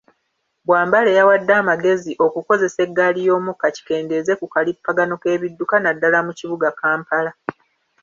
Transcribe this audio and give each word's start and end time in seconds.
Bwambale 0.65 1.11
yawadde 1.19 1.53
amagezi 1.61 2.11
okukozesa 2.25 2.79
eggaali 2.85 3.19
y'omukka 3.27 3.67
kikendeeze 3.75 4.33
ku 4.39 4.45
kalippagano 4.53 5.13
k'ebidduka 5.21 5.75
naddala 5.79 6.19
mu 6.27 6.31
kibuga 6.39 6.69
Kampala. 6.79 7.31